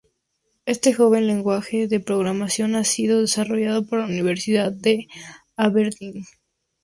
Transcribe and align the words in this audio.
Este 0.65 0.93
joven 0.93 1.27
lenguaje 1.27 1.87
de 1.87 1.99
programación 1.99 2.73
ha 2.73 2.83
sido 2.83 3.21
desarrollado 3.21 3.85
por 3.85 3.99
la 3.99 4.05
Universidad 4.07 4.71
de 4.71 5.07
Aberdeen. 5.55 6.25